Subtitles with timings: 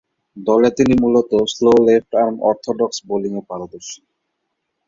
[0.37, 4.01] দলে তিনি মূলতঃ স্লো লেফট-আর্ম অর্থোডক্স বোলিংয়ে পারদর্শী।